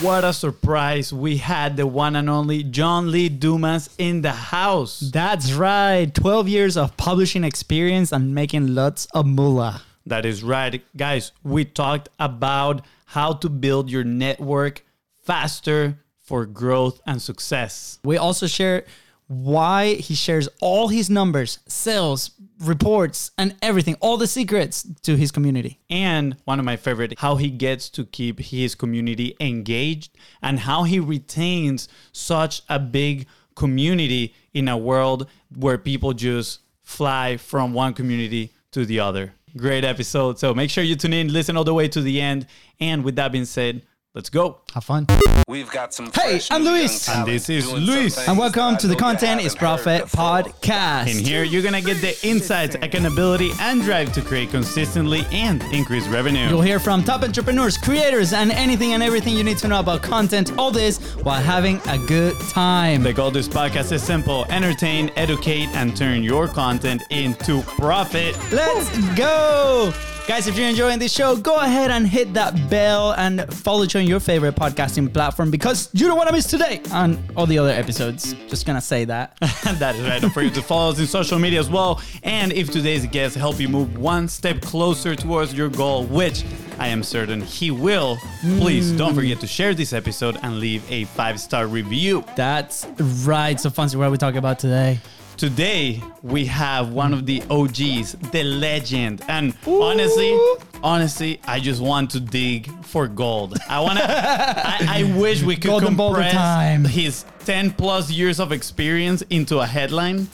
[0.00, 1.12] What a surprise.
[1.12, 5.00] We had the one and only John Lee Dumas in the house.
[5.00, 6.12] That's right.
[6.12, 9.82] 12 years of publishing experience and making lots of moolah.
[10.04, 10.84] That is right.
[10.96, 14.84] Guys, we talked about how to build your network
[15.22, 17.98] faster for growth and success.
[18.04, 18.84] We also share
[19.26, 22.30] why he shares all his numbers, sales,
[22.60, 25.80] reports, and everything, all the secrets to his community.
[25.90, 30.84] And one of my favorite, how he gets to keep his community engaged and how
[30.84, 37.94] he retains such a big community in a world where people just fly from one
[37.94, 39.32] community to the other.
[39.56, 40.38] Great episode.
[40.38, 42.46] So make sure you tune in, listen all the way to the end.
[42.80, 43.82] And with that being said,
[44.14, 44.58] let's go.
[44.72, 45.06] Have fun.
[45.48, 46.06] We've got some.
[46.06, 47.08] Hey, fresh I'm Luis.
[47.08, 48.16] And this is Luis.
[48.28, 51.10] And welcome to the Content is Profit podcast.
[51.10, 56.06] In here, you're gonna get the insights, accountability, and drive to create consistently and increase
[56.08, 56.48] revenue.
[56.48, 60.02] You'll hear from top entrepreneurs, creators, and anything and everything you need to know about
[60.02, 60.56] content.
[60.56, 63.02] All this while having a good time.
[63.02, 68.38] The goal of this podcast is simple entertain, educate, and turn your content into profit.
[68.52, 69.92] Let's go!
[70.26, 73.94] Guys, if you're enjoying this show, go ahead and hit that bell and follow it
[73.94, 77.58] on your favorite podcasting platform because you don't want to miss today and all the
[77.58, 78.32] other episodes.
[78.48, 79.36] Just gonna say that.
[79.40, 80.22] that is right.
[80.22, 82.00] Don't forget to follow us in social media as well.
[82.22, 86.42] And if today's guest help you move one step closer towards your goal, which
[86.78, 89.16] I am certain he will, please don't mm.
[89.16, 92.24] forget to share this episode and leave a five star review.
[92.34, 92.86] That's
[93.26, 93.60] right.
[93.60, 95.00] So, Fonzi, what are we talking about today?
[95.36, 100.38] Today we have one of the OGs, the legend, and honestly,
[100.82, 103.58] honestly, I just want to dig for gold.
[103.68, 106.84] I wanna, I, I wish we could Golden compress time.
[106.84, 110.28] his ten plus years of experience into a headline.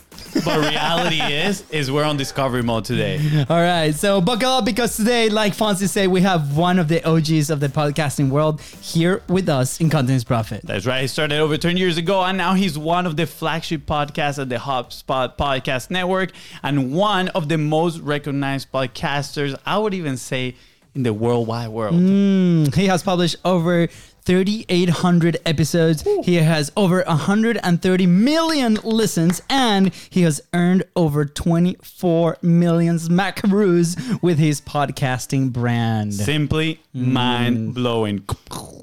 [0.45, 3.19] But reality is, is we're on discovery mode today.
[3.49, 7.03] All right, so buckle up because today, like Fonzi said, we have one of the
[7.05, 10.63] OGs of the podcasting world here with us in Content is Profit.
[10.65, 11.03] That's right.
[11.03, 14.49] He started over 10 years ago, and now he's one of the flagship podcasts at
[14.49, 16.31] the HubSpot Podcast Network
[16.63, 20.55] and one of the most recognized podcasters, I would even say,
[20.95, 21.95] in the worldwide world.
[21.95, 23.89] Hmm, he has published over
[24.31, 26.07] 3,800 episodes.
[26.23, 34.39] He has over 130 million listens, and he has earned over 24 million smackaroos with
[34.39, 36.15] his podcasting brand.
[36.15, 37.07] Simply mm.
[37.07, 38.25] mind blowing.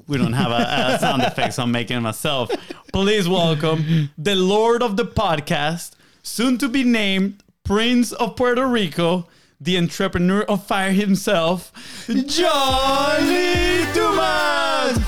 [0.06, 2.50] We don't have a, a sound effect, so I'm making it myself.
[2.92, 5.92] Please welcome the Lord of the podcast,
[6.22, 9.26] soon to be named Prince of Puerto Rico,
[9.60, 11.72] the entrepreneur of fire himself,
[12.06, 14.98] John Lee Dumas.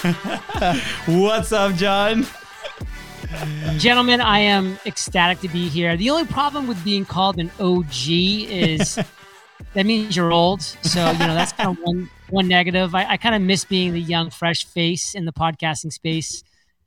[1.06, 2.26] What's up, John?
[3.78, 5.96] Gentlemen, I am ecstatic to be here.
[5.96, 8.98] The only problem with being called an OG is
[9.74, 10.62] that means you're old.
[10.62, 12.94] So, you know, that's kind of one one negative.
[12.94, 16.42] I, I kind of miss being the young, fresh face in the podcasting space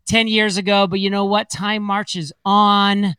[0.08, 0.86] 10 years ago.
[0.88, 1.50] But you know what?
[1.50, 3.16] Time marches on.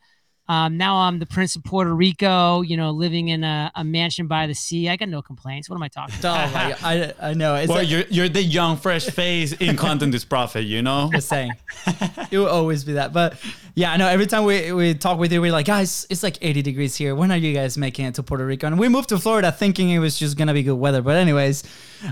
[0.47, 4.27] Um, now I'm the Prince of Puerto Rico, you know, living in a, a mansion
[4.27, 4.91] by the sea.
[4.91, 5.71] I got no complaints.
[5.71, 6.53] What am I talking Oh about?
[6.53, 7.55] my, I, I know.
[7.55, 11.09] It's Well, like, you're, you're the young, fresh face in Content is Profit, you know?
[11.13, 11.53] just saying.
[12.31, 13.13] it will always be that.
[13.15, 13.39] But
[13.75, 16.37] yeah, I know every time we, we talk with you, we're like, guys, it's like
[16.43, 17.15] 80 degrees here.
[17.15, 18.67] When are you guys making it to Puerto Rico?
[18.67, 21.01] And we moved to Florida thinking it was just going to be good weather.
[21.01, 21.65] But, anyways,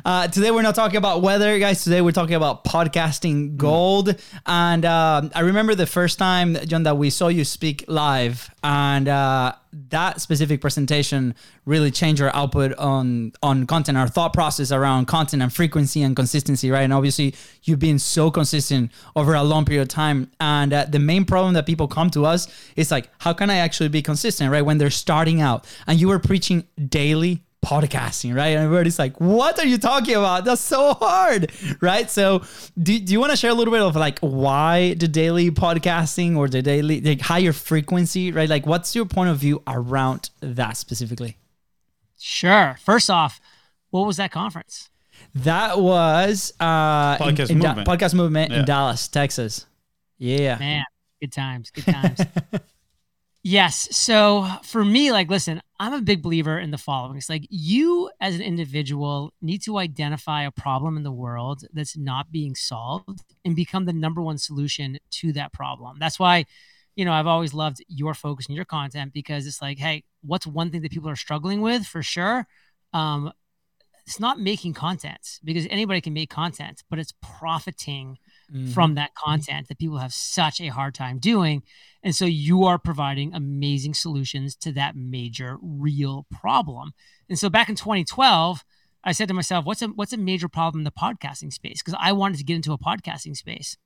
[0.05, 1.85] uh, today we're not talking about weather, guys.
[1.85, 4.15] Today we're talking about podcasting gold.
[4.47, 8.51] And uh, I remember the first time, John, that we saw you speak live.
[8.65, 9.55] And uh,
[9.91, 15.43] that specific presentation really changed our output on on content, our thought process around content
[15.43, 16.83] and frequency and consistency, right?
[16.83, 20.31] And obviously, you've been so consistent over a long period of time.
[20.41, 23.57] And uh, the main problem that people come to us is like, how can I
[23.57, 24.63] actually be consistent, right?
[24.63, 28.49] When they're starting out, and you were preaching daily podcasting, right?
[28.49, 30.45] And everybody's like, what are you talking about?
[30.45, 32.11] That's so hard, right?
[32.11, 32.43] So,
[32.81, 36.37] do, do you want to share a little bit of like why the daily podcasting
[36.37, 38.49] or the daily, like higher frequency, right?
[38.49, 41.37] Like, what's your point of view around that specifically?
[42.19, 42.77] Sure.
[42.85, 43.41] First off,
[43.91, 44.91] what was that conference?
[45.35, 47.89] That was uh, Podcast in Da- movement.
[47.89, 48.59] podcast movement Yeah.
[48.61, 49.67] in Dallas, Texas.
[50.19, 50.57] Yeah.
[50.59, 50.85] Man,
[51.21, 52.21] good times, good times.
[53.43, 53.89] yes.
[53.97, 57.17] So for me, like, listen, I'm a big believer in the following.
[57.17, 61.97] It's like you as an individual need to identify a problem in the world that's
[61.97, 65.97] not being solved and become the number one solution to that problem.
[65.99, 66.47] That's why,
[66.95, 70.47] you know, I've always loved your focus and your content because it's like, hey, what's
[70.47, 72.47] one thing that people are struggling with for sure?
[72.93, 73.33] Um,
[74.07, 78.19] it's not making content because anybody can make content, but it's profiting
[78.53, 78.73] Mm-hmm.
[78.73, 81.63] from that content that people have such a hard time doing.
[82.03, 86.93] And so you are providing amazing solutions to that major real problem.
[87.31, 88.63] And so back in 2012,
[89.05, 91.83] I said to myself, what's a what's a major problem in the podcasting space?
[91.83, 93.79] Because I wanted to get into a podcasting space.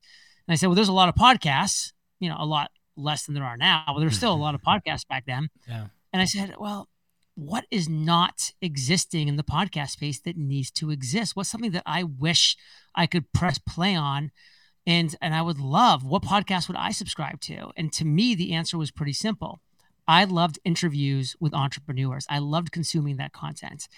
[0.49, 3.37] And I said, well, there's a lot of podcasts, you know, a lot less than
[3.37, 5.49] there are now, but there's still a lot of podcasts back then.
[5.69, 5.87] Yeah.
[6.13, 6.89] And I said, well,
[7.37, 11.37] what is not existing in the podcast space that needs to exist?
[11.37, 12.57] What's something that I wish
[12.95, 14.33] I could press play on
[14.87, 17.71] and and I would love what podcast would I subscribe to?
[17.77, 19.61] And to me the answer was pretty simple.
[20.09, 22.27] I loved interviews with entrepreneurs.
[22.31, 23.89] I loved consuming that content.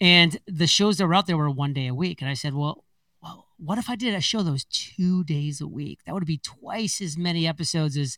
[0.00, 2.20] And the shows that were out there were one day a week.
[2.20, 2.84] And I said, well,
[3.20, 6.00] well, what if I did a show those two days a week?
[6.04, 8.16] That would be twice as many episodes as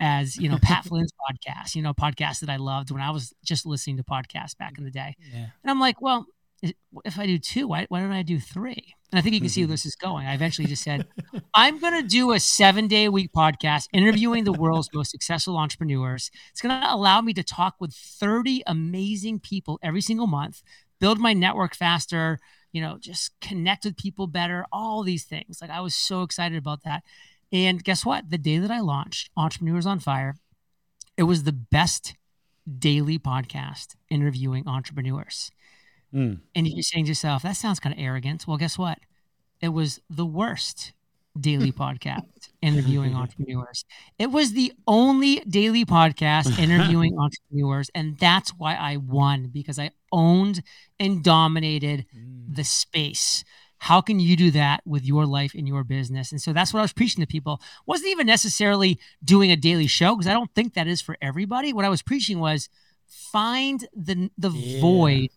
[0.00, 3.32] as you know Pat Flynn's podcast, you know, podcast that I loved when I was
[3.44, 5.14] just listening to podcasts back in the day.
[5.32, 5.46] Yeah.
[5.62, 6.26] And I'm like, well,
[7.04, 8.94] if I do two, why, why don't I do three?
[9.10, 9.72] And I think you can see where mm-hmm.
[9.72, 10.26] this is going.
[10.26, 11.06] I eventually just said,
[11.54, 15.56] I'm going to do a seven day a week podcast interviewing the world's most successful
[15.56, 16.30] entrepreneurs.
[16.50, 20.62] It's going to allow me to talk with 30 amazing people every single month,
[21.00, 22.38] build my network faster,
[22.72, 25.58] you know, just connect with people better, all these things.
[25.60, 27.02] Like I was so excited about that.
[27.52, 28.30] And guess what?
[28.30, 30.34] The day that I launched Entrepreneurs on Fire,
[31.16, 32.14] it was the best
[32.78, 35.52] daily podcast interviewing entrepreneurs.
[36.14, 36.40] Mm.
[36.54, 38.46] And you're saying to yourself, that sounds kind of arrogant.
[38.46, 38.98] Well, guess what?
[39.60, 40.92] It was the worst
[41.38, 42.22] daily podcast
[42.62, 43.84] interviewing entrepreneurs.
[44.18, 47.90] It was the only daily podcast interviewing entrepreneurs.
[47.94, 50.62] And that's why I won because I owned
[51.00, 52.06] and dominated
[52.48, 53.44] the space.
[53.78, 56.30] How can you do that with your life and your business?
[56.32, 57.60] And so that's what I was preaching to people.
[57.86, 61.72] Wasn't even necessarily doing a daily show because I don't think that is for everybody.
[61.72, 62.68] What I was preaching was
[63.08, 64.80] find the the Yeah.
[64.80, 65.28] void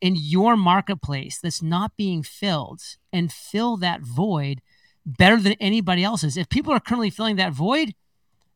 [0.00, 2.80] in your marketplace that's not being filled
[3.12, 4.60] and fill that void
[5.04, 6.36] better than anybody else's.
[6.36, 7.94] If people are currently filling that void,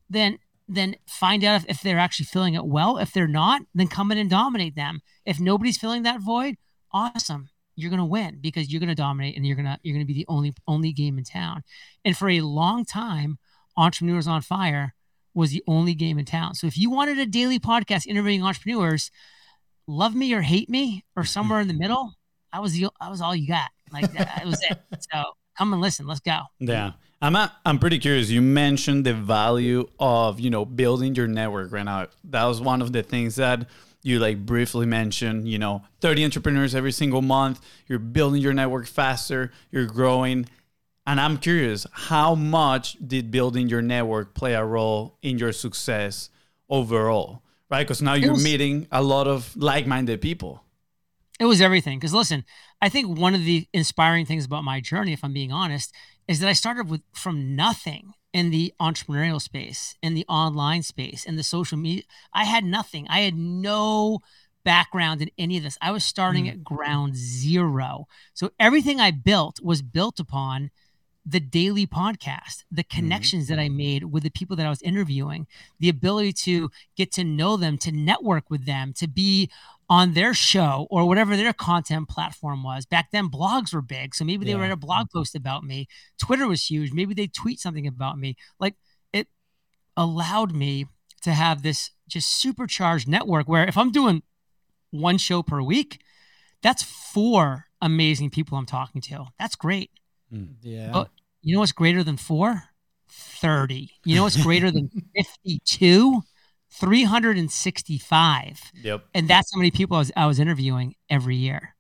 [0.09, 2.97] then then find out if, if they're actually filling it well.
[2.97, 5.01] If they're not, then come in and dominate them.
[5.27, 6.57] If nobody's filling that void,
[6.91, 7.51] awesome.
[7.77, 10.55] You're gonna win because you're gonna dominate and you're gonna you're gonna be the only
[10.67, 11.63] only game in town.
[12.05, 13.39] And for a long time,
[13.77, 14.95] Entrepreneurs on Fire
[15.35, 16.55] was the only game in town.
[16.55, 19.11] So if you wanted a daily podcast interviewing entrepreneurs,
[19.87, 21.29] love me or hate me or mm-hmm.
[21.29, 22.15] somewhere in the middle,
[22.53, 23.71] I was the I was all you got.
[23.93, 24.79] Like that was it.
[25.13, 25.23] So
[25.57, 26.07] come and listen.
[26.07, 26.41] Let's go.
[26.59, 26.93] Yeah.
[27.23, 28.29] I'm a, I'm pretty curious.
[28.29, 32.09] You mentioned the value of, you know, building your network right now.
[32.25, 33.69] That was one of the things that
[34.03, 37.61] you like briefly mentioned, you know, 30 entrepreneurs every single month.
[37.87, 40.47] You're building your network faster, you're growing.
[41.07, 46.31] And I'm curious, how much did building your network play a role in your success
[46.69, 47.43] overall?
[47.71, 47.87] Right?
[47.87, 50.63] Because now you're was- meeting a lot of like-minded people.
[51.41, 51.99] It was everything.
[51.99, 52.45] Because listen,
[52.81, 55.93] I think one of the inspiring things about my journey, if I'm being honest,
[56.29, 61.25] is that I started with from nothing in the entrepreneurial space, in the online space,
[61.25, 62.05] in the social media.
[62.33, 63.07] I had nothing.
[63.09, 64.21] I had no
[64.65, 65.79] background in any of this.
[65.81, 66.51] I was starting mm.
[66.51, 68.07] at ground zero.
[68.33, 70.71] So everything I built was built upon
[71.27, 72.97] the daily podcast, the mm-hmm.
[72.97, 75.47] connections that I made with the people that I was interviewing,
[75.81, 79.51] the ability to get to know them, to network with them, to be
[79.89, 82.87] on their show or whatever their content platform was.
[82.87, 84.15] Back then, blogs were big.
[84.15, 84.59] So maybe they Yeah.
[84.59, 85.19] write a blog mm-hmm.
[85.19, 85.89] post about me.
[86.19, 86.93] Twitter was huge.
[86.93, 88.37] Maybe they tweet something about me.
[88.59, 88.77] Like
[89.13, 89.29] it
[89.97, 90.87] allowed me
[91.23, 94.23] to have this just supercharged network where if I'm doing
[94.91, 96.01] one show per week,
[96.63, 99.27] that's four amazing people I'm talking to.
[99.39, 99.91] That's great.
[100.33, 100.55] Mm.
[100.63, 100.91] Yeah.
[100.95, 101.07] Oh,
[101.45, 102.65] You know what's greater than four?
[103.09, 103.91] 30.
[104.05, 104.91] You know what's greater than
[105.45, 106.23] 52?
[106.71, 108.61] 365.
[108.83, 109.05] Yep.
[109.15, 111.77] And that's how many people I was, I was interviewing every year.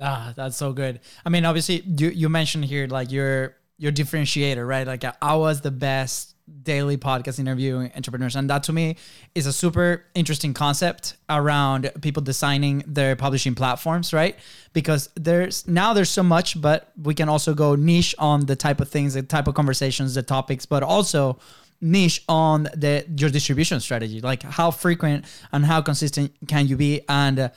[0.00, 1.00] Ah, that's so good.
[1.24, 4.86] I mean, obviously, you you mentioned here like your your differentiator, right?
[4.86, 6.31] Like I was the best
[6.62, 8.96] daily podcast interviewing entrepreneurs, and that to me
[9.34, 14.36] is a super interesting concept around people designing their publishing platforms, right?
[14.72, 18.80] Because there's now there's so much, but we can also go niche on the type
[18.80, 21.38] of things, the type of conversations, the topics, but also
[21.82, 27.02] niche on the your distribution strategy like how frequent and how consistent can you be?
[27.08, 27.48] And uh,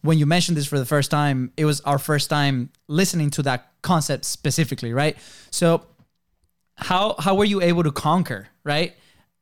[0.00, 3.42] when you mentioned this for the first time it was our first time listening to
[3.42, 5.16] that concept specifically right?
[5.50, 5.84] So
[6.76, 8.94] how how were you able to conquer right?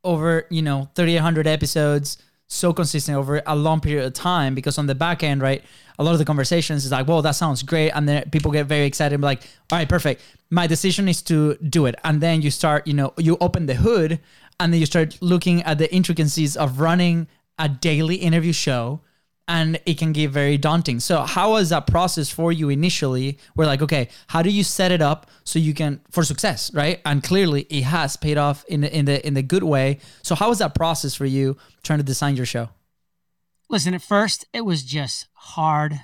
[0.05, 4.87] Over you know 3800 episodes so consistent over a long period of time because on
[4.87, 5.65] the back end right
[5.99, 8.67] a lot of the conversations is like well that sounds great and then people get
[8.67, 10.23] very excited and be like all right perfect.
[10.51, 11.95] My decision is to do it.
[12.05, 14.21] And then you start you know you open the hood
[14.61, 17.27] and then you start looking at the intricacies of running
[17.59, 19.01] a daily interview show
[19.49, 21.01] and it can get very daunting.
[21.01, 23.39] So how was that process for you initially?
[23.57, 27.01] We're like, okay, how do you set it up so you can for success, right?
[27.05, 29.99] And clearly it has paid off in the in the in the good way.
[30.23, 32.71] So how was that process for you trying to design your show?
[33.69, 36.01] Listen, at first, it was just hard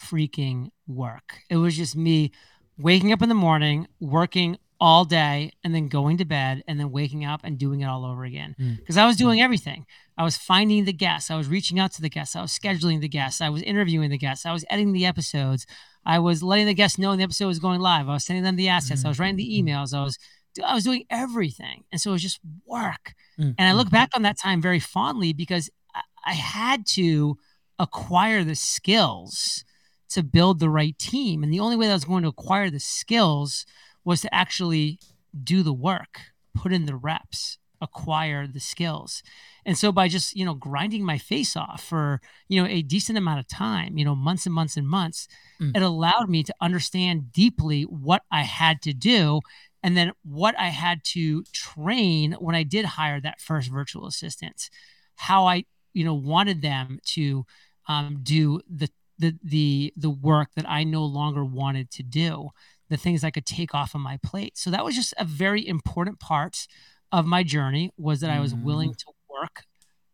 [0.00, 1.40] freaking work.
[1.50, 2.32] It was just me
[2.78, 6.90] waking up in the morning, working all day, and then going to bed, and then
[6.90, 8.54] waking up and doing it all over again.
[8.76, 9.86] Because I was doing everything.
[10.18, 13.00] I was finding the guests, I was reaching out to the guests, I was scheduling
[13.00, 15.66] the guests, I was interviewing the guests, I was editing the episodes,
[16.04, 18.44] I was letting the guests know when the episode was going live, I was sending
[18.44, 20.18] them the assets, I was writing the emails, I was
[20.62, 23.14] I was doing everything, and so it was just work.
[23.40, 23.54] Mm.
[23.56, 27.38] And I look back on that time very fondly because I, I had to
[27.78, 29.64] acquire the skills
[30.10, 31.42] to build the right team.
[31.42, 33.66] And the only way that I was going to acquire the skills
[34.04, 34.98] was to actually
[35.42, 36.20] do the work,
[36.54, 39.22] put in the reps, acquire the skills.
[39.66, 43.18] And so by just, you know, grinding my face off for, you know, a decent
[43.18, 45.28] amount of time, you know, months and months and months,
[45.60, 45.76] Mm.
[45.76, 49.40] it allowed me to understand deeply what I had to do
[49.82, 54.70] and then what I had to train when I did hire that first virtual assistant,
[55.16, 57.44] how I, you know, wanted them to
[57.86, 62.50] um, do the the the the work that I no longer wanted to do,
[62.88, 64.56] the things I could take off of my plate.
[64.56, 66.66] So that was just a very important part
[67.12, 68.96] of my journey was that I was willing mm.
[68.98, 69.64] to work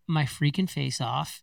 [0.06, 1.42] my freaking face off,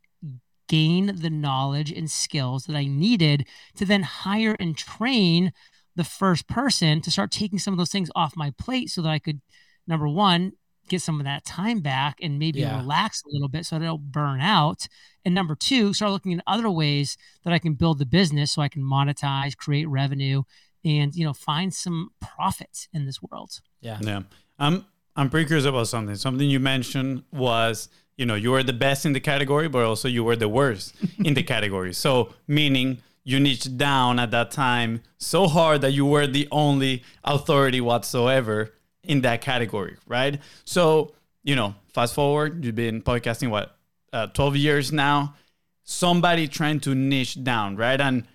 [0.67, 5.51] gain the knowledge and skills that I needed to then hire and train
[5.95, 9.09] the first person to start taking some of those things off my plate so that
[9.09, 9.41] I could
[9.87, 10.51] number one
[10.87, 12.77] get some of that time back and maybe Yeah.
[12.77, 14.87] relax a little bit so I don't burn out.
[15.25, 18.61] And number two, start looking at other ways that I can build the business so
[18.61, 20.43] I can monetize, create revenue,
[20.83, 23.59] and you know, find some profits in this world.
[23.81, 23.99] Yeah.
[24.01, 24.21] Yeah.
[24.59, 26.15] I'm I'm pretty curious about something.
[26.15, 30.07] Something you mentioned was, you know, you were the best in the category, but also
[30.07, 31.93] you were the worst in the category.
[31.93, 37.03] So meaning you niched down at that time so hard that you were the only
[37.23, 40.39] authority whatsoever in that category, right?
[40.63, 43.75] So, you know, fast forward, you've been podcasting what,
[44.13, 45.35] uh, 12 years now.
[45.83, 47.99] Somebody trying to niche down, right?
[47.99, 48.25] And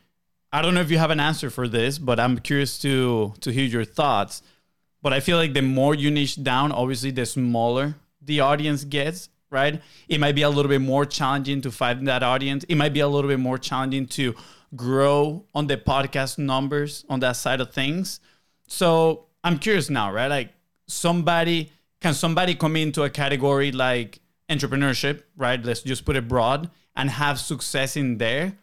[0.53, 3.51] I don't know if you have an answer for this, but I'm curious to to
[3.51, 4.43] hear your thoughts.
[5.01, 9.31] But I feel like the more you niche down, obviously, the smaller the audience gets,
[9.51, 9.83] right?
[10.09, 12.65] It might be a little bit more challenging to find that audience.
[12.69, 14.35] It might be a little bit more challenging to
[14.77, 18.21] grow on the podcast numbers on that side of things.
[18.69, 20.29] So I'm curious now, right?
[20.29, 20.51] Like
[20.87, 25.63] somebody can somebody come into a category like entrepreneurship, right?
[25.65, 28.59] Let's just put it broad and have success in there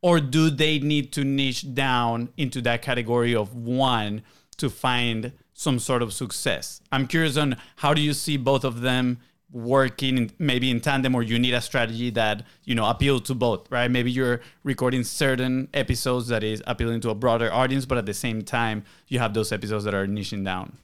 [0.00, 4.22] or do they need to niche down into that category of one
[4.56, 8.80] to find some sort of success i'm curious on how do you see both of
[8.80, 9.18] them
[9.50, 13.34] working in, maybe in tandem or you need a strategy that you know appeal to
[13.34, 17.96] both right maybe you're recording certain episodes that is appealing to a broader audience but
[17.96, 20.76] at the same time you have those episodes that are niching down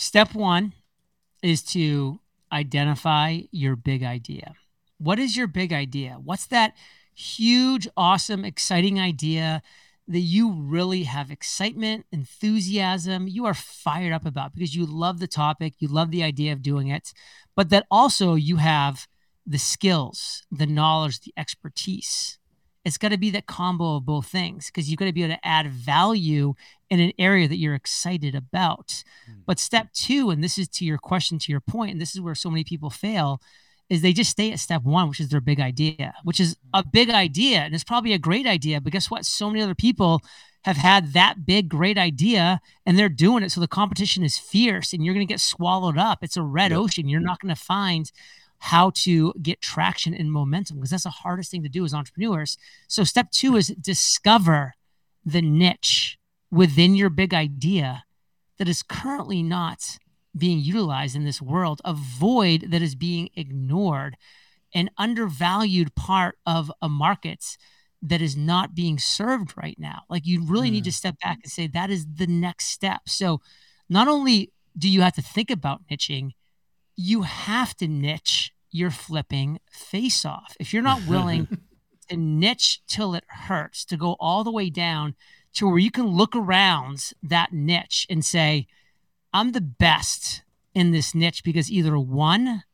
[0.00, 0.72] Step one
[1.42, 4.54] is to identify your big idea.
[4.96, 6.16] What is your big idea?
[6.22, 6.72] What's that
[7.14, 9.62] huge, awesome, exciting idea
[10.08, 15.28] that you really have excitement, enthusiasm, you are fired up about because you love the
[15.28, 17.12] topic, you love the idea of doing it,
[17.54, 19.06] but that also you have
[19.46, 22.38] the skills, the knowledge, the expertise.
[22.84, 25.34] It's got to be that combo of both things because you've got to be able
[25.34, 26.54] to add value
[26.88, 29.04] in an area that you're excited about.
[29.26, 29.40] Hmm.
[29.46, 32.20] But step two, and this is to your question, to your point, and this is
[32.20, 33.40] where so many people fail,
[33.90, 36.80] is they just stay at step one, which is their big idea, which is a
[36.80, 36.90] mm-hmm.
[36.90, 37.58] big idea.
[37.58, 39.26] And it's probably a great idea, but guess what?
[39.26, 40.22] So many other people
[40.64, 43.50] have had that big, great idea and they're doing it.
[43.50, 46.18] So the competition is fierce and you're going to get swallowed up.
[46.22, 47.08] It's a red ocean.
[47.08, 48.10] You're not going to find
[48.58, 52.58] how to get traction and momentum because that's the hardest thing to do as entrepreneurs.
[52.88, 54.74] So step two is discover
[55.24, 56.18] the niche
[56.50, 58.04] within your big idea
[58.58, 59.98] that is currently not
[60.36, 64.16] being utilized in this world, a void that is being ignored,
[64.74, 67.56] an undervalued part of a market
[68.02, 70.02] that is not being served right now.
[70.08, 70.94] Like you really need to mm.
[70.94, 73.02] step back and say that is the next step.
[73.06, 73.40] So
[73.88, 76.30] not only do you have to think about niching,
[76.96, 80.56] you have to niche your flipping face off.
[80.60, 81.48] If you're not willing
[82.08, 85.14] to niche till it hurts, to go all the way down
[85.54, 88.68] to where you can look around that niche and say,
[89.32, 90.42] I'm the best
[90.74, 92.64] in this niche because either one,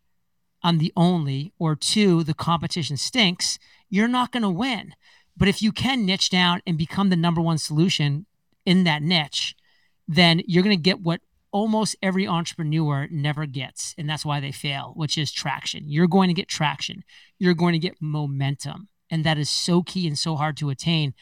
[0.62, 3.58] I'm the only, or two, the competition stinks,
[3.88, 4.94] you're not going to win.
[5.36, 8.26] But if you can niche down and become the number one solution
[8.64, 9.54] in that niche,
[10.08, 11.20] then you're going to get what
[11.52, 13.94] almost every entrepreneur never gets.
[13.98, 15.84] And that's why they fail, which is traction.
[15.86, 17.04] You're going to get traction,
[17.38, 18.88] you're going to get momentum.
[19.10, 21.14] And that is so key and so hard to attain.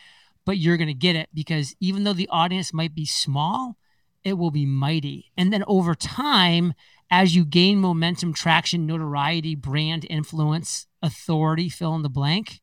[0.47, 3.76] But you're going to get it because even though the audience might be small,
[4.25, 5.31] it will be mighty.
[5.37, 6.75] And then over time,
[7.11, 12.61] as you gain momentum, traction, notoriety, brand influence, authority, fill in the blank,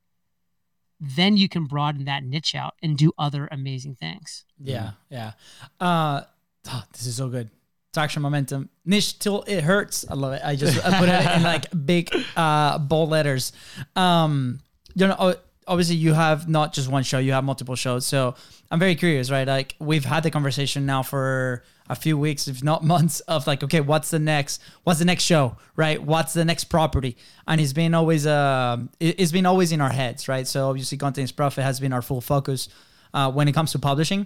[0.99, 4.45] then you can broaden that niche out and do other amazing things.
[4.59, 5.33] Yeah, yeah.
[5.79, 6.21] Uh,
[6.67, 7.49] oh, this is so good.
[7.93, 10.05] Traction momentum niche till it hurts.
[10.09, 10.41] I love it.
[10.45, 13.51] I just I put it in like big uh bold letters.
[13.95, 14.61] Um,
[14.95, 15.35] you know,
[15.67, 18.05] obviously you have not just one show, you have multiple shows.
[18.05, 18.35] So
[18.69, 19.47] I'm very curious, right?
[19.47, 23.63] Like we've had the conversation now for a few weeks, if not months, of like,
[23.63, 24.61] okay, what's the next?
[24.83, 26.01] What's the next show, right?
[26.01, 27.17] What's the next property?
[27.47, 30.47] And it's been always uh, it's been always in our heads, right?
[30.47, 32.69] So obviously, content is profit has been our full focus
[33.13, 34.25] uh, when it comes to publishing.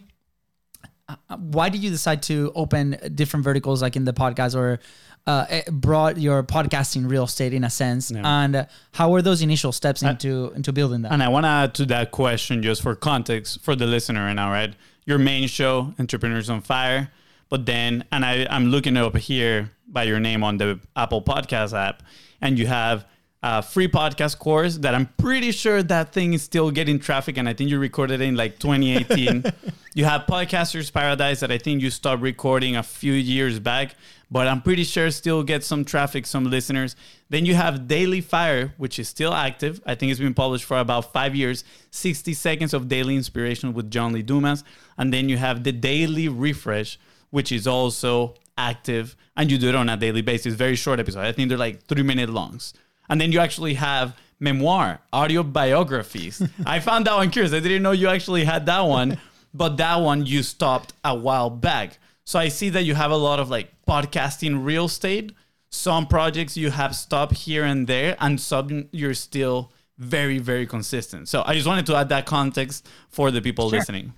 [1.08, 4.80] Uh, why did you decide to open different verticals, like in the podcast, or
[5.28, 8.12] uh, eh, brought your podcasting real estate in a sense?
[8.12, 8.22] Yeah.
[8.26, 11.12] And how were those initial steps into into building that?
[11.12, 14.34] And I want to add to that question just for context for the listener right
[14.34, 14.74] now, right?
[15.06, 17.12] Your main show, Entrepreneurs on Fire
[17.50, 21.78] but then, and I, I'm looking up here by your name on the Apple Podcast
[21.78, 22.04] app,
[22.42, 23.06] and you have
[23.44, 27.48] a free podcast course that I'm pretty sure that thing is still getting traffic, and
[27.48, 29.46] I think you recorded it in like 2018.
[29.94, 33.96] you have Podcasters Paradise that I think you stopped recording a few years back,
[34.30, 36.96] but I'm pretty sure still get some traffic, some listeners.
[37.30, 39.82] Then you have Daily Fire, which is still active.
[39.86, 43.92] I think it's been published for about five years, 60 seconds of daily inspiration with
[43.92, 44.64] John Lee Dumas.
[44.98, 49.76] And then you have the Daily Refresh, which is also active and you do it
[49.76, 51.20] on a daily basis very short episode.
[51.26, 52.74] i think they're like three minute longs
[53.10, 57.84] and then you actually have memoir audio biographies i found that one curious i didn't
[57.84, 59.18] know you actually had that one
[59.54, 63.18] but that one you stopped a while back so i see that you have a
[63.18, 65.32] lot of like podcasting real estate
[65.70, 71.28] some projects you have stopped here and there and some you're still very very consistent
[71.30, 73.80] so i just wanted to add that context for the people sure.
[73.80, 74.14] listening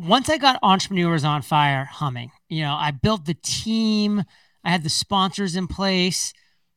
[0.00, 4.24] once I got Entrepreneurs on Fire humming, you know, I built the team,
[4.64, 6.32] I had the sponsors in place.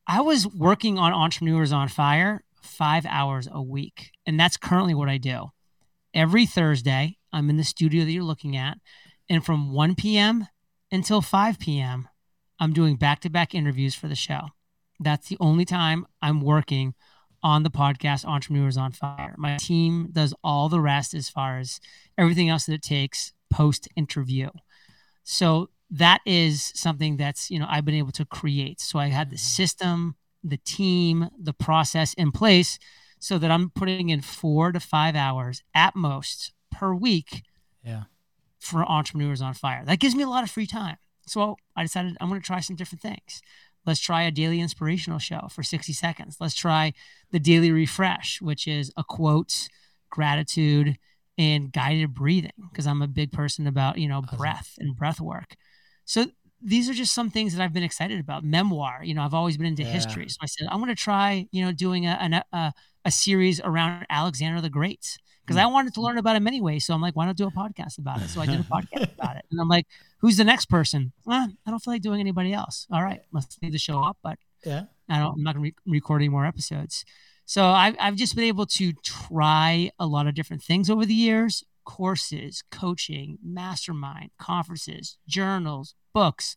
[0.06, 4.12] I was working on Entrepreneurs on Fire five hours a week.
[4.26, 5.52] And that's currently what I do.
[6.14, 8.78] Every Thursday, I'm in the studio that you're looking at.
[9.34, 10.48] And from 1 p.m.
[10.92, 12.08] until 5 p.m.,
[12.60, 14.42] I'm doing back to back interviews for the show.
[15.00, 16.94] That's the only time I'm working
[17.42, 19.34] on the podcast Entrepreneurs on Fire.
[19.40, 21.80] My team does all the rest as far as
[22.16, 24.52] everything else that it takes post interview.
[25.24, 28.80] So that is something that's, you know, I've been able to create.
[28.80, 29.62] So I had the mm-hmm.
[29.64, 32.78] system, the team, the process in place
[33.18, 37.42] so that I'm putting in 4 to 5 hours at most per week.
[37.84, 38.04] Yeah.
[38.64, 39.84] For entrepreneurs on fire.
[39.86, 40.98] That gives me a lot of free time.
[41.28, 43.42] So I decided I'm going to try some different things.
[43.86, 46.38] Let's try a daily inspirational show for 60 seconds.
[46.40, 46.94] Let's try
[47.32, 49.68] the daily refresh, which is a quote,
[50.10, 50.98] gratitude,
[51.38, 55.56] and guided breathing, because I'm a big person about, you know, breath and breath work.
[56.06, 56.28] So
[56.62, 58.44] these are just some things that I've been excited about.
[58.44, 59.92] Memoir, you know, I've always been into yeah.
[59.92, 60.30] history.
[60.30, 62.74] So I said, I'm going to try, you know, doing a, a,
[63.04, 66.80] a series around Alexander the Great because I wanted to learn about him anyway.
[66.80, 68.30] So I'm like, why not do a podcast about it?
[68.30, 69.46] So I did a podcast about it.
[69.52, 69.88] And I'm like,
[70.20, 71.12] who's the next person?
[71.28, 72.88] I don't feel like doing anybody else.
[72.92, 75.76] All right, let's leave the show up, but yeah, I don't, I'm not going to
[75.86, 77.04] re- record any more episodes.
[77.46, 81.14] So I've, I've just been able to try a lot of different things over the
[81.14, 86.56] years courses, coaching, mastermind, conferences, journals, books,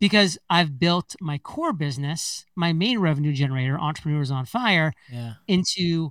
[0.00, 5.34] because I've built my core business, my main revenue generator, Entrepreneurs on Fire, yeah.
[5.46, 6.10] into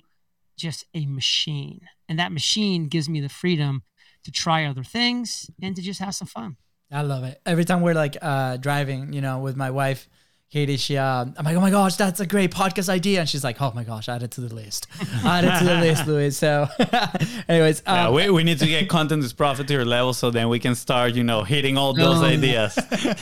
[0.56, 1.82] just a machine.
[2.12, 3.84] And that machine gives me the freedom
[4.26, 6.58] to try other things and to just have some fun.
[6.92, 7.40] I love it.
[7.46, 10.10] Every time we're like uh, driving, you know, with my wife,
[10.50, 13.22] Katie, she, uh, I'm like, oh my gosh, that's a great podcast idea.
[13.22, 14.88] And she's like, oh my gosh, add it to the list.
[15.24, 16.38] add it to the list, Luis.
[16.38, 16.68] So,
[17.48, 17.82] anyways.
[17.86, 20.76] Um, yeah, we, we need to get content is profiteer level so then we can
[20.76, 22.78] start, you know, hitting all those ideas.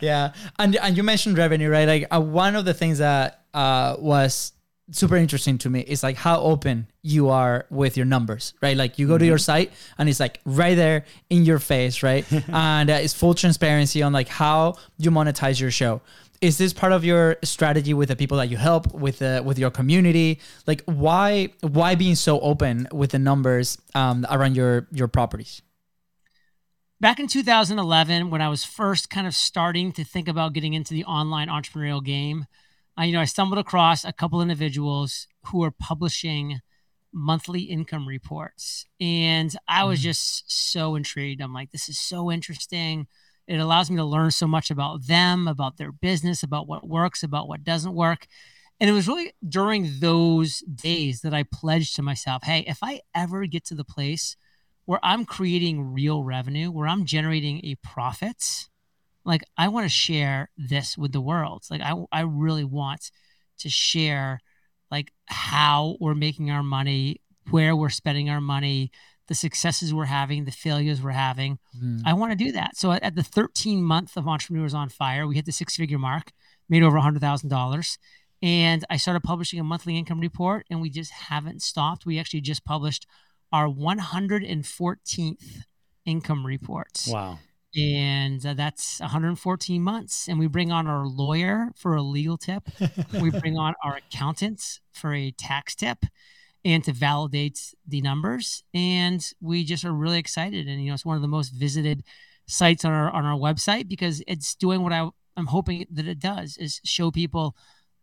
[0.00, 0.34] yeah.
[0.56, 1.88] And, and you mentioned revenue, right?
[1.88, 4.52] Like uh, one of the things that uh, was
[4.92, 8.76] super interesting to me is like how open you are with your numbers, right?
[8.76, 9.68] Like you go to your mm-hmm.
[9.68, 12.24] site and it's like right there in your face, right?
[12.48, 16.00] and uh, it's full transparency on like how you monetize your show.
[16.40, 19.58] Is this part of your strategy with the people that you help with uh, with
[19.58, 20.40] your community?
[20.66, 25.62] Like why why being so open with the numbers um, around your your properties?
[27.00, 30.94] Back in 2011, when I was first kind of starting to think about getting into
[30.94, 32.46] the online entrepreneurial game,
[32.96, 36.60] I, you know, I stumbled across a couple individuals who were publishing
[37.12, 40.04] monthly income reports, and I was mm.
[40.04, 41.40] just so intrigued.
[41.40, 43.06] I'm like, this is so interesting.
[43.46, 47.22] It allows me to learn so much about them, about their business, about what works,
[47.22, 48.26] about what doesn't work.
[48.80, 53.00] And it was really during those days that I pledged to myself, hey, if I
[53.14, 54.36] ever get to the place
[54.84, 58.68] where I'm creating real revenue, where I'm generating a profit,
[59.24, 61.64] like I want to share this with the world.
[61.70, 63.10] Like I I really want
[63.58, 64.40] to share
[64.92, 68.92] like how we're making our money, where we're spending our money,
[69.26, 71.58] the successes we're having, the failures we're having.
[71.82, 72.02] Mm.
[72.04, 72.76] I want to do that.
[72.76, 76.30] So at the 13 month of Entrepreneurs on Fire, we hit the six figure mark,
[76.68, 77.98] made over $100,000.
[78.42, 82.04] And I started publishing a monthly income report, and we just haven't stopped.
[82.04, 83.06] We actually just published
[83.50, 85.64] our 114th
[86.04, 87.04] income report.
[87.08, 87.38] Wow.
[87.76, 90.28] And uh, that's 114 months.
[90.28, 92.68] And we bring on our lawyer for a legal tip.
[93.18, 96.04] we bring on our accountant for a tax tip
[96.64, 98.62] and to validate the numbers.
[98.74, 100.68] And we just are really excited.
[100.68, 102.04] And, you know, it's one of the most visited
[102.46, 106.18] sites on our, on our website because it's doing what I, I'm hoping that it
[106.18, 107.56] does is show people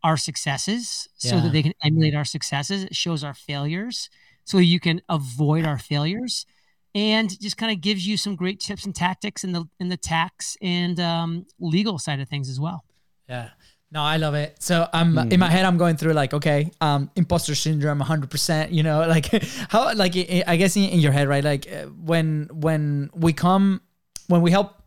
[0.03, 1.41] our successes so Yeah.
[1.41, 2.83] that they can emulate our successes.
[2.83, 4.09] It shows our failures
[4.45, 6.45] so you can avoid our failures
[6.95, 9.97] and just kind of gives you some great tips and tactics in the in the
[9.97, 12.83] tax and um, legal side of things as well.
[13.27, 13.49] Yeah.
[13.91, 14.61] No, I love it.
[14.61, 15.65] So I'm in my head.
[15.65, 18.29] I'm going through like, okay, um, imposter syndrome, 100.
[18.29, 19.25] percent You know, like
[19.69, 21.43] how, like I I guess in, in your head, right?
[21.43, 23.81] Like uh, when when we come,
[24.27, 24.78] when we help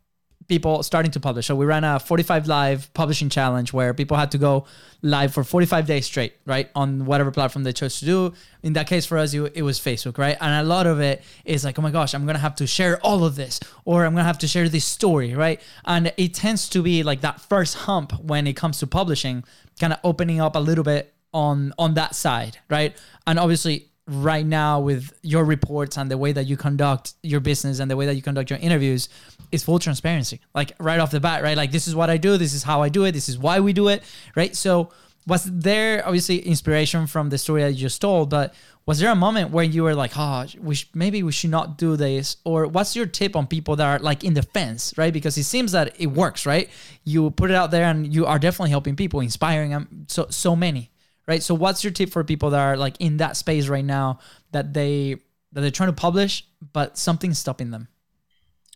[0.52, 1.46] people starting to publish.
[1.46, 4.66] So we ran a 45 live publishing challenge where people had to go
[5.00, 6.68] live for 45 days straight, right?
[6.74, 8.34] On whatever platform they chose to do.
[8.62, 10.36] In that case, for us, it, was Facebook, right?
[10.42, 12.66] And a lot of it is like, oh my gosh, I'm going to have to
[12.66, 15.58] share all of this, or I'm going to have to share this story, right?
[15.86, 19.44] And it tends to be like that first hump when it comes to publishing,
[19.80, 22.94] kind of opening up a little bit on on that side, right?
[23.26, 27.78] And obviously, right now with your reports and the way that you conduct your business
[27.78, 29.08] and the way that you conduct your interviews
[29.52, 31.56] is full transparency like right off the bat right?
[31.56, 33.60] Like this is what i do this is how i do it this is why
[33.60, 34.02] we do it
[34.34, 34.56] right?
[34.56, 34.90] So
[35.24, 38.54] was there obviously inspiration from the story that you just told but
[38.86, 41.78] was there a moment where you were like oh we sh- maybe we should not
[41.78, 45.12] do this or what's your tip on people that are like in the fence right?
[45.12, 46.68] Because it seems that it works right?
[47.04, 50.56] You put it out there and you are definitely helping people inspiring them so so
[50.56, 50.90] many
[51.26, 51.42] right?
[51.42, 54.18] So what's your tip for people that are like in that space right now
[54.52, 55.16] that they
[55.52, 57.88] that they're trying to publish but something's stopping them?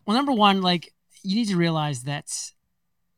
[0.06, 2.30] Well, number one, like you need to realize that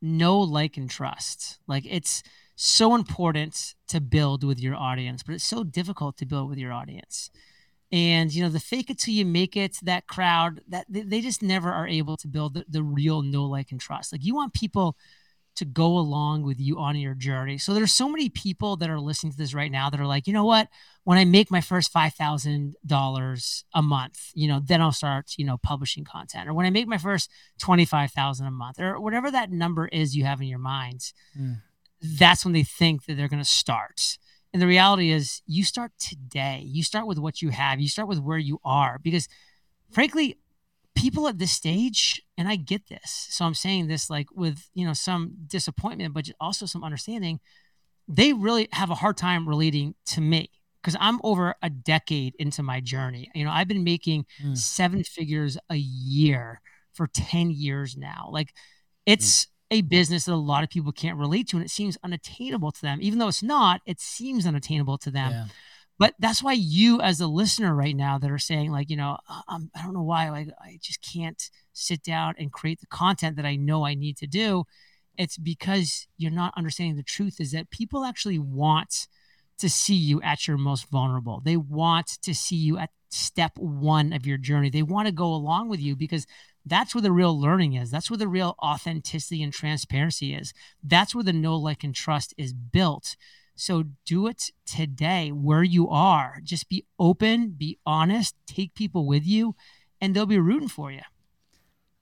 [0.00, 1.58] no like, and trust.
[1.66, 2.22] Like it's
[2.56, 6.72] so important to build with your audience, but it's so difficult to build with your
[6.72, 7.30] audience.
[7.90, 11.42] And you know, the fake it till you make it, that crowd, that they, just
[11.42, 14.12] never are able to build the, the real know, like, and trust.
[14.12, 14.96] Like you want people
[15.58, 17.58] to go along with you on your journey.
[17.58, 20.26] So there's so many people that are listening to this right now that are like,
[20.26, 20.68] you know what?
[21.04, 25.34] When I make my first five thousand dollars a month, you know, then I'll start,
[25.36, 26.48] you know, publishing content.
[26.48, 29.86] Or when I make my first twenty five thousand a month, or whatever that number
[29.88, 31.62] is you have in your mind, Mm.
[32.00, 34.18] that's when they think that they're going to start.
[34.52, 36.62] And the reality is, you start today.
[36.64, 37.80] You start with what you have.
[37.80, 39.28] You start with where you are, because
[39.90, 40.38] frankly,
[40.98, 43.10] people at this stage and i get this.
[43.30, 47.40] So i'm saying this like with you know some disappointment but also some understanding
[48.08, 52.62] they really have a hard time relating to me because i'm over a decade into
[52.62, 53.30] my journey.
[53.34, 54.56] You know i've been making Mm.
[54.56, 56.60] seven figures a year
[56.92, 58.28] for 10 years now.
[58.32, 58.52] Like
[59.06, 62.72] it's a business that a lot of people can't relate to and it seems unattainable
[62.72, 62.98] to them.
[63.02, 65.30] Even though it's not it seems unattainable to them.
[65.30, 65.44] Yeah.
[65.98, 69.18] But that's why you as a listener right now that are saying like you know
[69.48, 73.36] um, i don't know why like i just can't sit down and create the content
[73.36, 74.64] that i know i need to do
[75.16, 79.08] it's because you're not understanding the truth is that people actually want
[79.58, 81.42] to see you at your most vulnerable.
[81.44, 84.70] They want to see you at step one of your journey.
[84.70, 86.26] They want to go along with you because
[86.64, 87.90] that's where the real learning is.
[87.90, 90.54] That's where the real authenticity and transparency is.
[90.82, 93.16] That's where the know like and trust is built
[93.58, 96.40] so do it today where you are.
[96.44, 99.56] Just be open, be honest, take people with you,
[100.00, 101.00] and they'll be rooting for you.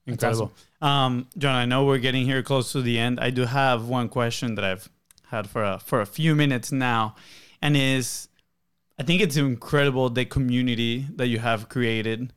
[0.05, 0.51] Incredible.
[0.81, 3.19] Um, John, I know we're getting here close to the end.
[3.19, 4.87] I do have one question that I've
[5.29, 7.15] had for a, for a few minutes now,
[7.61, 8.29] and is
[8.99, 12.33] I think it's incredible the community that you have created,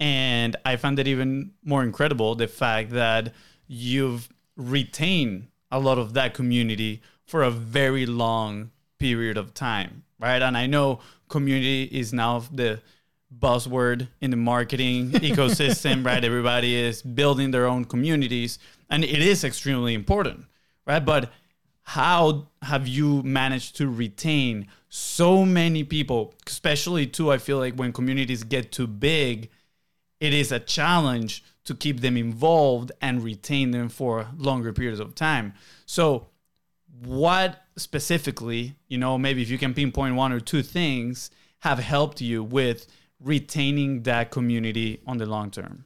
[0.00, 3.32] and I found it even more incredible the fact that
[3.68, 10.42] you've retained a lot of that community for a very long period of time, right?
[10.42, 12.80] And I know community is now the
[13.36, 16.24] buzzword in the marketing ecosystem, right?
[16.24, 18.58] Everybody is building their own communities,
[18.90, 20.44] and it is extremely important,
[20.86, 21.04] right?
[21.04, 21.32] But
[21.82, 27.30] how have you managed to retain so many people, especially too?
[27.30, 29.50] I feel like when communities get too big,
[30.20, 35.14] it is a challenge to keep them involved and retain them for longer periods of
[35.14, 35.52] time.
[35.86, 36.28] So,
[37.02, 41.30] what specifically, you know, maybe if you can pinpoint one or two things,
[41.60, 42.86] have helped you with
[43.20, 45.84] retaining that community on the long term?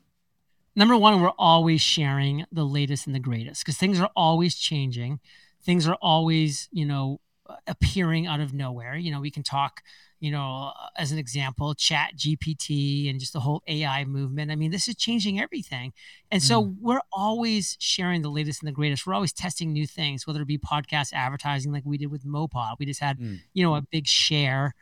[0.75, 5.21] Number one, we're always sharing the latest and the greatest because things are always changing.
[5.63, 7.21] Things are always, you know,
[7.67, 8.97] appearing out of nowhere.
[8.97, 9.83] You know, we can talk,
[10.21, 14.51] you know, as an example, Chat GPT and just the whole AI movement.
[14.51, 15.93] I mean, this is changing everything.
[16.31, 16.77] And so Mm.
[16.81, 19.07] we're always sharing the latest and the greatest.
[19.07, 22.77] We're always testing new things, whether it be podcast advertising like we did with Mopod.
[22.79, 23.41] We just had, Mm.
[23.55, 24.75] you know, a big share,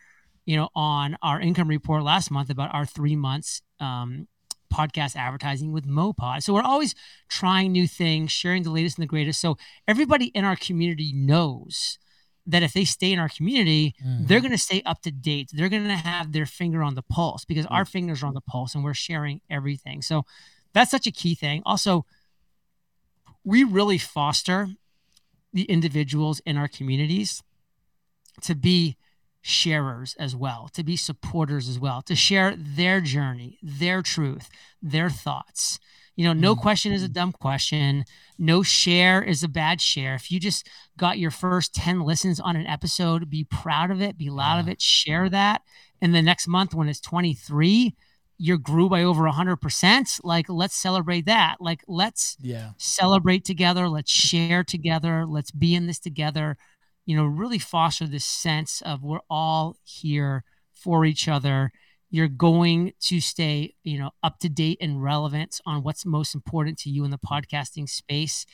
[0.44, 4.26] you know, on our income report last month about our three months um,
[4.72, 6.42] podcast advertising with Mopod.
[6.42, 6.94] So we're always
[7.29, 9.40] trying new things, sharing the latest and the greatest.
[9.40, 11.98] So everybody in our community knows
[12.47, 14.29] that if they stay in our community, Mm.
[14.29, 15.51] they're going to stay up to date.
[15.53, 18.41] They're going to have their finger on the pulse because our fingers are on the
[18.41, 20.03] pulse and we're sharing everything.
[20.03, 20.25] So
[20.73, 21.63] that's such a key thing.
[21.67, 22.07] Also,
[23.45, 24.69] we really foster
[25.53, 27.43] the individuals in our communities
[28.43, 28.97] to be
[29.41, 34.49] sharers as well, to be supporters as well, to share their journey, their truth,
[34.83, 35.79] their thoughts.
[36.16, 36.61] You know, no Mm.
[36.62, 38.05] question is a dumb question.
[38.38, 40.14] No share is a bad share.
[40.14, 44.16] If you just got your first 10 listens on an episode, be proud of it,
[44.16, 45.62] be loud of it, share that.
[46.00, 47.94] And the next month, when it's 23,
[48.38, 50.20] you grew by over 100%.
[50.22, 51.57] Like, let's celebrate that.
[51.61, 52.72] Like, let's Yeah.
[52.79, 53.88] celebrate together.
[53.88, 55.26] Let's share together.
[55.26, 56.57] Let's be in this together.
[57.07, 61.72] You know, really foster this sense of we're all here for each other.
[62.11, 66.79] You're going to stay, you know, up to date and relevant on what's most important
[66.79, 68.47] to you in the podcasting space.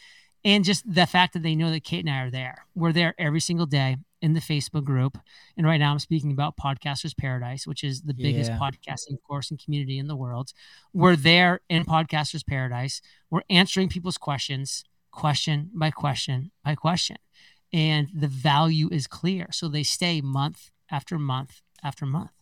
[0.45, 2.67] And just the fact that they know that Kate and I are there.
[2.75, 5.19] We're there every single day in the Facebook group.
[5.57, 8.59] And right now I'm speaking about Podcasters Paradise, which is the biggest Yeah.
[8.59, 10.53] podcasting course and community in the world.
[10.93, 13.01] We're there in Podcasters Paradise.
[13.31, 17.19] We're answering people's questions, question by question by question.
[17.73, 19.49] And the value is clear.
[19.53, 22.33] So they stay month after month after month.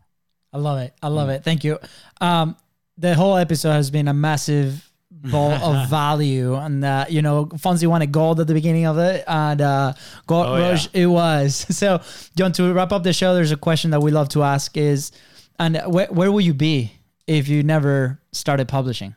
[0.53, 0.95] I love it.
[1.03, 1.45] I love it.
[1.45, 1.79] Thank you.
[2.21, 2.57] Um,
[2.99, 7.87] the whole episode has been a massive ball of value, and uh, you know, Fonzi
[7.87, 9.93] wanted gold at the beginning of it, and uh,
[10.27, 10.79] gold Oh, yeah.
[10.93, 11.67] it was.
[11.77, 12.01] So,
[12.37, 15.13] John, to wrap up the show, there's a question that we love to ask: is,
[15.59, 16.93] and where where will you be
[17.27, 19.15] if you never started publishing?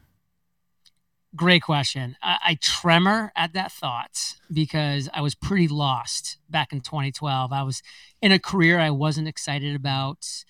[1.35, 2.15] Great question.
[2.21, 7.51] I, I tremor at that thought because I was pretty lost back in 2012.
[7.51, 7.81] I was
[8.21, 10.45] in a career I wasn't excited about, it's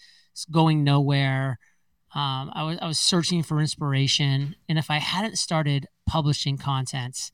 [0.51, 1.59] going nowhere.
[2.15, 7.31] Um, I was I was searching for inspiration, and if I hadn't started publishing content,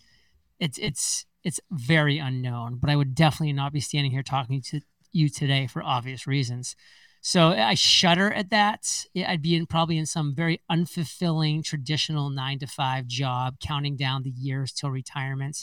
[0.60, 2.78] it's it's it's very unknown.
[2.80, 4.82] But I would definitely not be standing here talking to
[5.12, 6.76] you today for obvious reasons.
[7.22, 9.06] So I shudder at that.
[9.28, 14.24] I'd be in probably in some very unfulfilling traditional nine to five job, counting down
[14.24, 15.58] the years till retirement.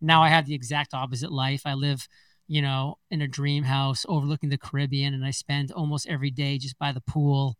[0.00, 1.62] Now I have the exact opposite life.
[1.64, 2.08] I live,
[2.48, 6.58] you know, in a dream house overlooking the Caribbean, and I spend almost every day
[6.58, 7.56] just by the pool,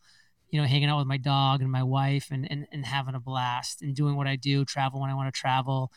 [0.50, 3.20] you know, hanging out with my dog and my wife and and, and having a
[3.20, 5.90] blast and doing what I do, travel when I want to travel,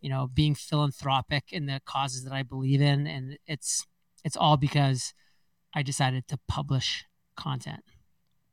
[0.00, 3.06] you know, being philanthropic in the causes that I believe in.
[3.06, 3.86] And it's
[4.24, 5.14] it's all because
[5.74, 7.04] I decided to publish
[7.36, 7.82] content.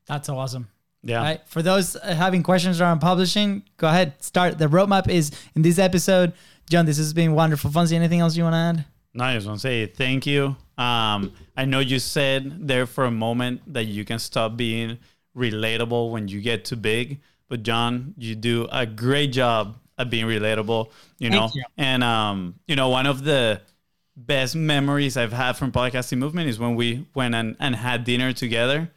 [0.07, 0.69] That's awesome.
[1.03, 1.21] Yeah.
[1.21, 1.41] Right.
[1.47, 4.21] For those uh, having questions around publishing, go ahead.
[4.21, 4.57] Start.
[4.57, 6.33] The roadmap is in this episode.
[6.69, 7.71] John, this has been wonderful.
[7.71, 8.85] Fonzi, anything else you want to add?
[9.13, 10.55] No, I just want to say thank you.
[10.77, 14.97] Um, I know you said there for a moment that you can stop being
[15.35, 20.25] relatable when you get too big, but John, you do a great job at being
[20.25, 20.91] relatable.
[21.17, 21.63] You know, you.
[21.77, 23.61] and um, you know, one of the
[24.15, 28.31] best memories I've had from podcasting movement is when we went and, and had dinner
[28.31, 28.89] together,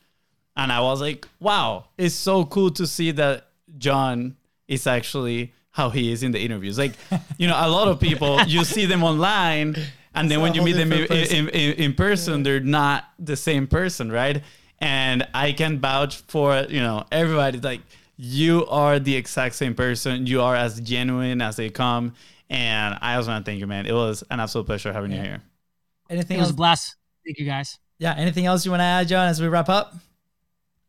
[0.57, 3.48] and I was like, wow, it's so cool to see that
[3.79, 4.37] John
[4.68, 6.79] is actually how he is in the interviews.
[6.79, 6.92] Like,
[7.38, 9.77] you know, a lot of people you see them online,
[10.14, 11.37] and then It's when you meet them in, person.
[11.37, 14.42] in, in, in person, they're not the same person, right?
[14.79, 17.59] And I can vouch for you know everybody.
[17.61, 17.81] Like,
[18.16, 20.27] you are the exact same person.
[20.27, 22.14] You are as genuine as they come.
[22.51, 23.87] And I also want to thank you, man.
[23.87, 25.40] It was an absolute pleasure having you here.
[26.11, 26.53] Anything It was else?
[26.53, 26.96] a blast.
[27.25, 27.79] Thank you guys.
[27.98, 28.14] yeah.
[28.14, 29.94] Anything else you want to add, John, as we wrap up?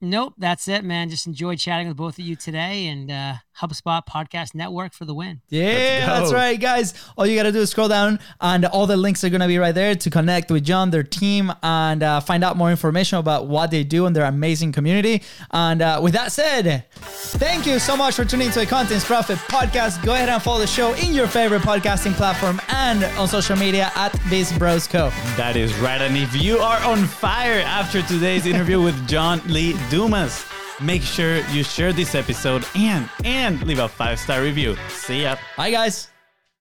[0.04, 1.10] Nope, that's it, man.
[1.10, 5.14] Just enjoyed chatting with both of you today and uh, HubSpot Podcast Network for the
[5.14, 5.40] win.
[5.48, 6.94] Yeah, that's right, guys.
[7.18, 9.48] All you got to do is scroll down, and all the links are going to
[9.48, 13.18] be right there to connect with John, their team, and uh, find out more information
[13.18, 15.24] about what they do and their amazing community.
[15.52, 19.38] And uh, with that said, thank you so much for tuning to the Contents Profit
[19.38, 20.04] podcast.
[20.04, 23.90] Go ahead and follow the show in your favorite podcasting platform and on social media
[23.96, 25.12] at Biz Bros Co.
[25.38, 26.02] That is right.
[26.02, 30.44] And if you are on fire after today's interview with John Lee Dumas,
[30.82, 34.76] make sure you share this episode and and leave a five star review.
[34.90, 35.36] See ya.
[35.56, 36.13] Bye, guys.